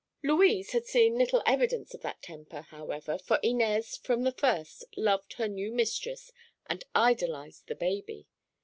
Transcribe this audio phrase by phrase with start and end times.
[0.23, 5.33] Louise had seen little evidence of that temper, however, for Inez from the first loved
[5.33, 6.31] her new mistress
[6.65, 8.25] and idolized the baby.